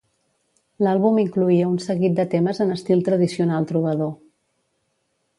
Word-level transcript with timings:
L'àlbum 0.85 1.19
incloïa 1.23 1.67
un 1.73 1.75
seguit 1.83 2.15
de 2.19 2.25
temes 2.31 2.61
en 2.65 2.75
estil 2.77 3.03
tradicional 3.09 3.69
trobador. 3.73 4.11